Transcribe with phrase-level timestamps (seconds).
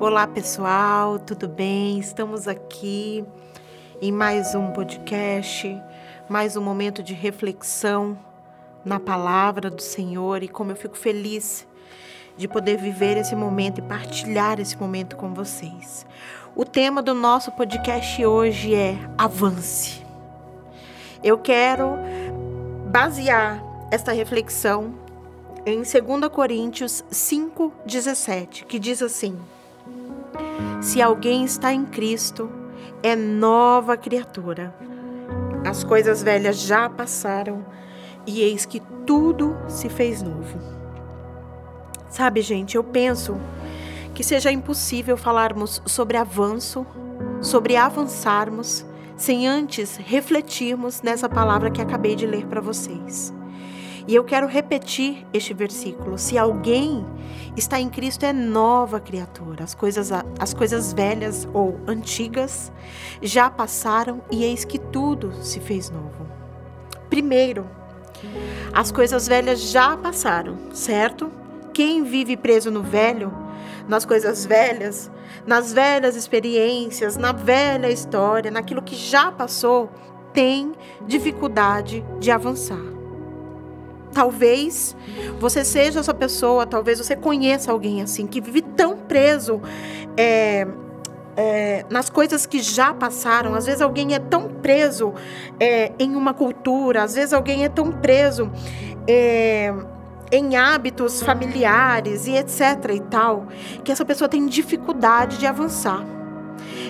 [0.00, 1.98] Olá pessoal, tudo bem?
[1.98, 3.22] Estamos aqui
[4.00, 5.78] em mais um podcast,
[6.26, 8.18] mais um momento de reflexão
[8.82, 11.68] na palavra do Senhor e como eu fico feliz
[12.34, 16.06] de poder viver esse momento e partilhar esse momento com vocês.
[16.56, 20.02] O tema do nosso podcast hoje é avance.
[21.22, 21.98] Eu quero
[22.90, 24.94] basear esta reflexão
[25.66, 29.38] em 2 Coríntios 5,17, que diz assim:
[30.80, 32.50] Se alguém está em Cristo,
[33.02, 34.74] é nova criatura.
[35.64, 37.64] As coisas velhas já passaram
[38.26, 40.58] e eis que tudo se fez novo.
[42.08, 43.36] Sabe, gente, eu penso
[44.14, 46.86] que seja impossível falarmos sobre avanço,
[47.40, 48.84] sobre avançarmos,
[49.16, 53.32] sem antes refletirmos nessa palavra que acabei de ler para vocês.
[54.10, 57.06] E eu quero repetir este versículo: se alguém
[57.56, 59.62] está em Cristo é nova criatura.
[59.62, 62.72] As coisas as coisas velhas ou antigas
[63.22, 66.26] já passaram e eis que tudo se fez novo.
[67.08, 67.70] Primeiro,
[68.72, 71.30] as coisas velhas já passaram, certo?
[71.72, 73.32] Quem vive preso no velho,
[73.86, 75.08] nas coisas velhas,
[75.46, 79.88] nas velhas experiências, na velha história, naquilo que já passou,
[80.32, 80.72] tem
[81.06, 82.99] dificuldade de avançar.
[84.12, 84.96] Talvez
[85.38, 89.60] você seja essa pessoa, talvez você conheça alguém assim, que vive tão preso
[90.16, 90.66] é,
[91.36, 93.54] é, nas coisas que já passaram.
[93.54, 95.14] Às vezes alguém é tão preso
[95.58, 98.50] é, em uma cultura, às vezes alguém é tão preso
[99.08, 99.72] é,
[100.32, 103.46] em hábitos familiares e etc e tal,
[103.84, 106.04] que essa pessoa tem dificuldade de avançar.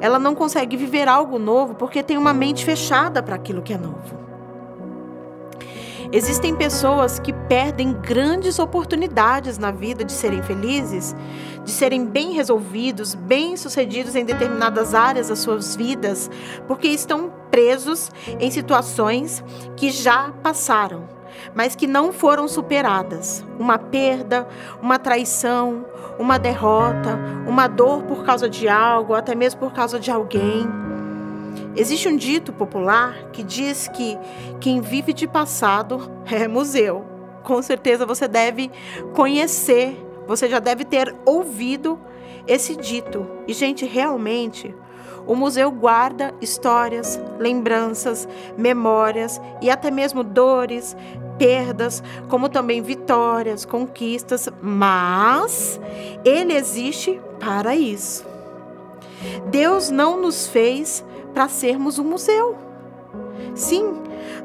[0.00, 3.78] Ela não consegue viver algo novo porque tem uma mente fechada para aquilo que é
[3.78, 4.23] novo.
[6.14, 11.12] Existem pessoas que perdem grandes oportunidades na vida de serem felizes,
[11.64, 16.30] de serem bem resolvidos, bem-sucedidos em determinadas áreas das suas vidas,
[16.68, 19.42] porque estão presos em situações
[19.76, 21.02] que já passaram,
[21.52, 23.44] mas que não foram superadas.
[23.58, 24.46] Uma perda,
[24.80, 25.84] uma traição,
[26.16, 30.93] uma derrota, uma dor por causa de algo, até mesmo por causa de alguém.
[31.76, 34.16] Existe um dito popular que diz que
[34.60, 37.04] quem vive de passado é museu.
[37.42, 38.70] Com certeza você deve
[39.14, 41.98] conhecer, você já deve ter ouvido
[42.46, 43.26] esse dito.
[43.46, 44.74] E, gente, realmente,
[45.26, 50.96] o museu guarda histórias, lembranças, memórias e até mesmo dores,
[51.38, 55.80] perdas, como também vitórias, conquistas, mas
[56.24, 58.26] ele existe para isso.
[59.46, 61.04] Deus não nos fez
[61.34, 62.56] para sermos um museu.
[63.54, 63.94] Sim,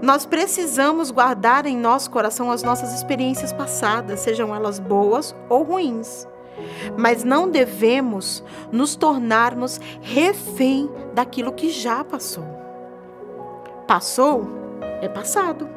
[0.02, 6.28] nós precisamos guardar em nosso coração as nossas experiências passadas, sejam elas boas ou ruins.
[6.98, 12.44] Mas não devemos nos tornarmos refém daquilo que já passou.
[13.88, 14.48] Passou
[15.02, 15.70] é passado.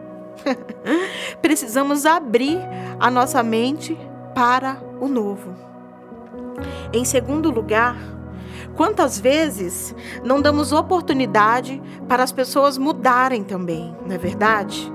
[1.41, 2.59] Precisamos abrir
[2.99, 3.97] a nossa mente
[4.35, 5.55] para o novo.
[6.93, 7.97] Em segundo lugar,
[8.77, 9.95] Quantas vezes
[10.25, 14.93] não damos oportunidade para as pessoas mudarem também, não é verdade?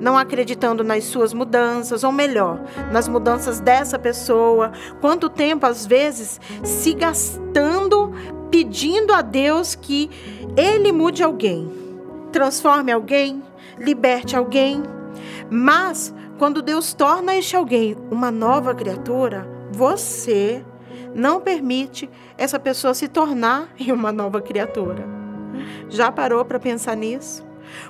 [0.00, 4.72] Não acreditando nas suas mudanças, ou melhor, nas mudanças dessa pessoa.
[5.00, 8.12] Quanto tempo, às vezes, se gastando
[8.50, 10.10] pedindo a Deus que
[10.56, 11.72] Ele mude alguém,
[12.30, 13.42] transforme alguém,
[13.78, 14.82] liberte alguém.
[15.48, 20.64] Mas, quando Deus torna este alguém uma nova criatura, você
[21.14, 25.06] não permite essa pessoa se tornar em uma nova criatura.
[25.88, 27.44] Já parou para pensar nisso?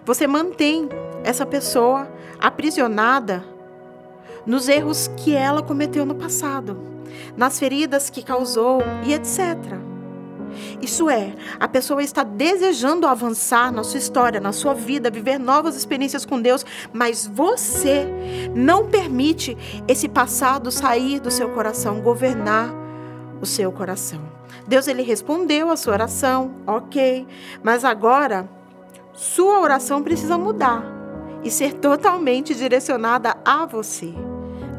[0.04, 0.88] Você mantém
[1.24, 3.44] essa pessoa aprisionada
[4.44, 6.76] nos erros que ela cometeu no passado,
[7.36, 9.56] nas feridas que causou e etc.
[10.80, 15.76] Isso é, a pessoa está desejando avançar na sua história, na sua vida, viver novas
[15.76, 18.06] experiências com Deus, mas você
[18.54, 19.56] não permite
[19.88, 22.81] esse passado sair do seu coração, governar
[23.42, 24.22] o seu coração.
[24.66, 27.26] Deus ele respondeu a sua oração, ok,
[27.62, 28.48] mas agora
[29.12, 30.84] sua oração precisa mudar
[31.42, 34.14] e ser totalmente direcionada a você.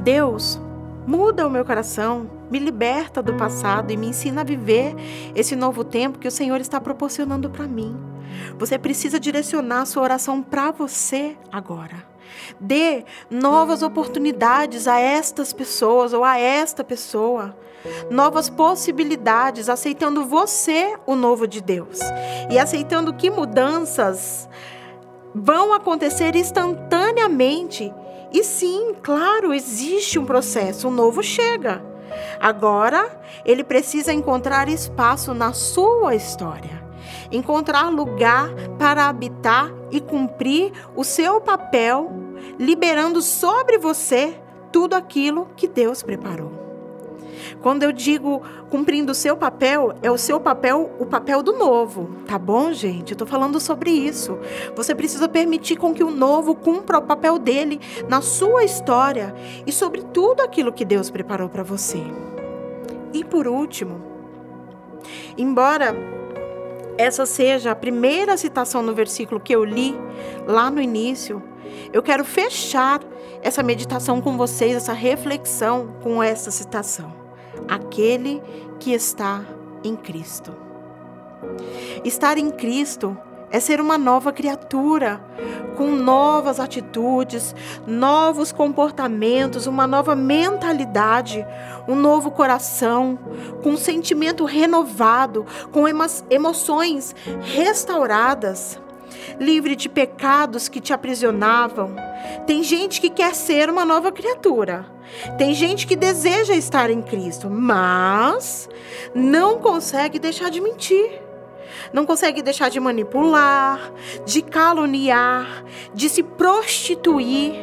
[0.01, 0.59] Deus,
[1.05, 4.95] muda o meu coração, me liberta do passado e me ensina a viver
[5.35, 7.95] esse novo tempo que o Senhor está proporcionando para mim.
[8.57, 12.12] Você precisa direcionar sua oração para você agora.
[12.59, 17.55] Dê novas oportunidades a estas pessoas ou a esta pessoa.
[18.09, 21.99] Novas possibilidades, aceitando você, o novo de Deus.
[22.49, 24.47] E aceitando que mudanças
[25.33, 27.93] vão acontecer instantaneamente.
[28.31, 31.83] E sim, claro, existe um processo, o novo chega.
[32.39, 36.82] Agora, ele precisa encontrar espaço na sua história,
[37.33, 42.11] encontrar lugar para habitar e cumprir o seu papel,
[42.57, 44.39] liberando sobre você
[44.71, 46.63] tudo aquilo que Deus preparou.
[47.61, 52.09] Quando eu digo cumprindo o seu papel, é o seu papel, o papel do novo,
[52.25, 53.11] tá bom, gente?
[53.11, 54.37] Eu tô falando sobre isso.
[54.75, 59.33] Você precisa permitir com que o novo cumpra o papel dele na sua história
[59.65, 62.01] e sobre tudo aquilo que Deus preparou para você.
[63.13, 64.01] E por último,
[65.37, 65.95] embora
[66.97, 69.95] essa seja a primeira citação no versículo que eu li
[70.47, 71.41] lá no início,
[71.91, 73.01] eu quero fechar
[73.41, 77.23] essa meditação com vocês, essa reflexão com essa citação
[77.67, 78.41] aquele
[78.79, 79.45] que está
[79.83, 80.55] em Cristo.
[82.03, 83.17] Estar em Cristo
[83.53, 85.21] é ser uma nova criatura,
[85.77, 87.55] com novas atitudes,
[87.85, 91.45] novos comportamentos, uma nova mentalidade,
[91.87, 93.17] um novo coração,
[93.61, 98.79] com um sentimento renovado, com emo emoções restauradas,
[99.39, 101.95] livre de pecados que te aprisionavam.
[102.47, 104.87] Tem gente que quer ser uma nova criatura,
[105.37, 108.67] tem gente que deseja estar em Cristo, mas
[109.13, 111.22] não consegue deixar de mentir.
[111.91, 113.91] Não consegue deixar de manipular,
[114.25, 117.53] de caluniar, de se prostituir.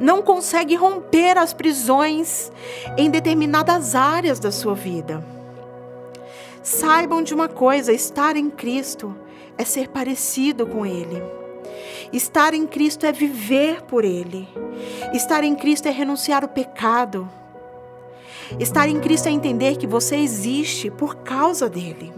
[0.00, 2.50] Não consegue romper as prisões
[2.96, 5.24] em determinadas áreas da sua vida.
[6.62, 9.14] Saibam de uma coisa: estar em Cristo
[9.56, 11.22] é ser parecido com Ele.
[12.12, 14.48] Estar em Cristo é viver por Ele.
[15.12, 17.28] Estar em Cristo é renunciar o pecado.
[18.58, 22.12] Estar em Cristo é entender que você existe por causa dele.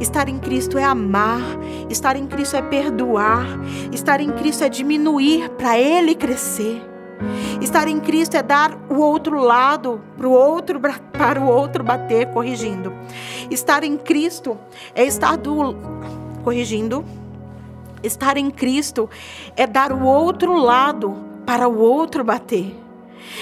[0.00, 1.42] Estar em Cristo é amar,
[1.88, 3.46] estar em Cristo é perdoar,
[3.92, 6.82] estar em Cristo é diminuir para Ele crescer.
[7.60, 10.80] Estar em Cristo é dar o outro lado para o outro
[11.12, 12.92] para o outro bater, corrigindo.
[13.50, 14.58] Estar em Cristo
[14.94, 15.76] é estar do
[16.42, 17.04] corrigindo
[18.02, 19.10] Estar em Cristo
[19.54, 21.14] é dar o outro lado
[21.44, 22.74] para o outro bater.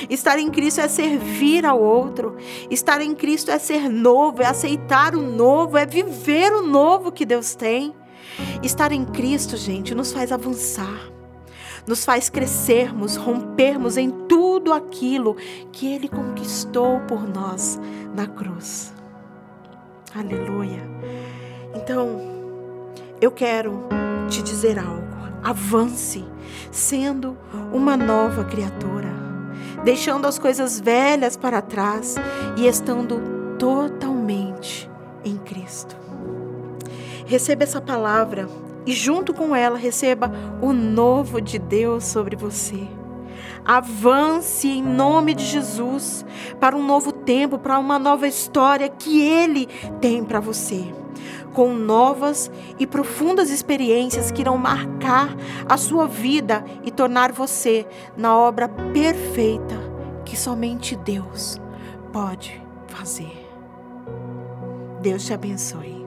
[0.09, 2.37] Estar em Cristo é servir ao outro.
[2.71, 7.25] Estar em Cristo é ser novo, é aceitar o novo, é viver o novo que
[7.25, 7.95] Deus tem.
[8.63, 11.11] Estar em Cristo, gente, nos faz avançar,
[11.87, 15.37] nos faz crescermos, rompermos em tudo aquilo
[15.73, 17.79] que Ele conquistou por nós
[18.15, 18.93] na cruz.
[20.15, 20.89] Aleluia.
[21.75, 22.21] Então,
[23.21, 23.89] eu quero
[24.29, 25.07] te dizer algo.
[25.43, 26.25] Avance,
[26.71, 27.37] sendo
[27.73, 29.09] uma nova criatura,
[29.85, 32.17] deixando as coisas velhas para trás
[32.57, 34.91] e estando totalmente
[35.25, 35.97] em Cristo.
[37.27, 38.49] Receba essa palavra
[38.87, 40.33] e, junto com ela, receba
[40.63, 42.89] o novo de Deus sobre você.
[43.65, 46.25] Avance em nome de Jesus
[46.59, 49.67] para um novo tempo, para uma nova história que Ele
[50.01, 50.87] tem para você
[51.59, 55.37] com novas e profundas experiências que irão marcar
[55.69, 57.85] a sua vida e tornar você
[58.17, 59.75] na obra perfeita
[60.25, 61.61] que somente Deus
[62.13, 63.45] pode fazer.
[65.03, 65.98] Deus te abençoe.